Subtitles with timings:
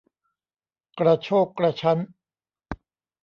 [0.99, 1.97] กระโชกกระชั้น